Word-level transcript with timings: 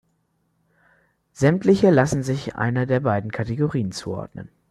Sämtliche 1.31 1.91
lassen 1.91 2.23
sich 2.23 2.55
einer 2.55 2.87
der 2.87 3.01
beiden 3.01 3.31
Kategorien 3.31 3.91
zuordnen. 3.91 4.49